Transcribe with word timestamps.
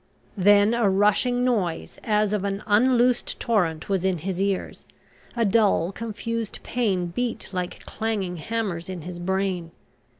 Then 0.37 0.73
a 0.73 0.89
rushing 0.89 1.43
noise 1.45 1.99
as 2.03 2.33
of 2.33 2.43
an 2.43 2.63
unloosed 2.65 3.39
torrent 3.39 3.87
was 3.87 4.03
in 4.03 4.17
his 4.17 4.41
ears; 4.41 4.83
a 5.35 5.45
dull, 5.45 5.91
confused 5.91 6.57
pain 6.63 7.05
beat 7.05 7.47
like 7.51 7.85
clanging 7.85 8.37
hammers 8.37 8.89
in 8.89 9.03
his 9.03 9.19
brain. 9.19 9.69